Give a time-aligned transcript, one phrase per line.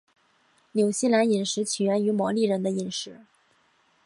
[0.71, 3.19] 纽西兰饮食起源于毛利人的饮食。